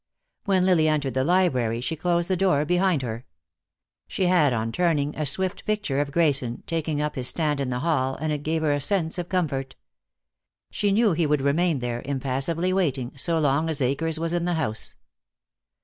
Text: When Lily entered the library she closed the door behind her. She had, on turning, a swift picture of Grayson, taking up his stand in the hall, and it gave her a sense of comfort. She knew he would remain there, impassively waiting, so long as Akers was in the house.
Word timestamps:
When 0.45 0.65
Lily 0.65 0.87
entered 0.87 1.13
the 1.13 1.23
library 1.23 1.79
she 1.79 1.95
closed 1.95 2.27
the 2.27 2.35
door 2.35 2.65
behind 2.65 3.03
her. 3.03 3.27
She 4.07 4.25
had, 4.25 4.51
on 4.51 4.71
turning, 4.71 5.15
a 5.15 5.27
swift 5.27 5.63
picture 5.63 5.99
of 6.01 6.11
Grayson, 6.11 6.63
taking 6.65 6.99
up 6.99 7.13
his 7.13 7.27
stand 7.27 7.59
in 7.59 7.69
the 7.69 7.81
hall, 7.81 8.15
and 8.15 8.33
it 8.33 8.41
gave 8.41 8.63
her 8.63 8.73
a 8.73 8.81
sense 8.81 9.19
of 9.19 9.29
comfort. 9.29 9.75
She 10.71 10.91
knew 10.91 11.11
he 11.11 11.27
would 11.27 11.43
remain 11.43 11.81
there, 11.81 12.01
impassively 12.03 12.73
waiting, 12.73 13.11
so 13.15 13.37
long 13.37 13.69
as 13.69 13.79
Akers 13.79 14.17
was 14.19 14.33
in 14.33 14.45
the 14.45 14.55
house. 14.55 14.95